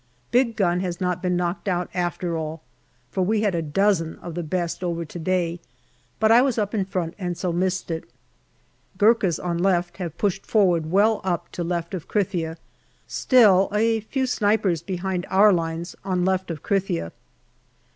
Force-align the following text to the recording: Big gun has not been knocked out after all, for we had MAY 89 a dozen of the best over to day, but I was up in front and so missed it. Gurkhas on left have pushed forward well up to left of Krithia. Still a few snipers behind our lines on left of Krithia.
Big 0.31 0.55
gun 0.55 0.79
has 0.79 0.99
not 0.99 1.21
been 1.21 1.35
knocked 1.37 1.67
out 1.67 1.87
after 1.93 2.35
all, 2.35 2.63
for 3.11 3.21
we 3.21 3.41
had 3.41 3.53
MAY 3.53 3.59
89 3.59 3.69
a 3.69 3.71
dozen 3.71 4.15
of 4.15 4.33
the 4.33 4.41
best 4.41 4.83
over 4.83 5.05
to 5.05 5.19
day, 5.19 5.59
but 6.19 6.31
I 6.31 6.41
was 6.41 6.57
up 6.57 6.73
in 6.73 6.85
front 6.85 7.13
and 7.19 7.37
so 7.37 7.53
missed 7.53 7.91
it. 7.91 8.05
Gurkhas 8.97 9.37
on 9.37 9.59
left 9.59 9.97
have 9.97 10.17
pushed 10.17 10.43
forward 10.43 10.87
well 10.89 11.21
up 11.23 11.51
to 11.51 11.63
left 11.63 11.93
of 11.93 12.07
Krithia. 12.07 12.57
Still 13.05 13.69
a 13.71 13.99
few 13.99 14.25
snipers 14.25 14.81
behind 14.81 15.27
our 15.29 15.53
lines 15.53 15.95
on 16.03 16.25
left 16.25 16.49
of 16.49 16.63
Krithia. 16.63 17.11